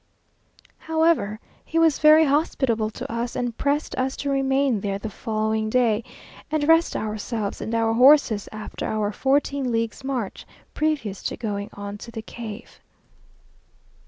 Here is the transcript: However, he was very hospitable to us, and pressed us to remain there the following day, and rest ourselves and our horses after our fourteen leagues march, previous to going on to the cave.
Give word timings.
However, 0.79 1.39
he 1.63 1.77
was 1.77 1.99
very 1.99 2.25
hospitable 2.25 2.89
to 2.89 3.11
us, 3.11 3.35
and 3.35 3.55
pressed 3.55 3.95
us 3.99 4.17
to 4.17 4.31
remain 4.31 4.81
there 4.81 4.97
the 4.97 5.11
following 5.11 5.69
day, 5.69 6.03
and 6.49 6.67
rest 6.67 6.95
ourselves 6.95 7.61
and 7.61 7.75
our 7.75 7.93
horses 7.93 8.49
after 8.51 8.87
our 8.87 9.11
fourteen 9.11 9.71
leagues 9.71 10.03
march, 10.03 10.47
previous 10.73 11.21
to 11.21 11.37
going 11.37 11.69
on 11.73 11.99
to 11.99 12.09
the 12.09 12.23
cave. 12.23 12.79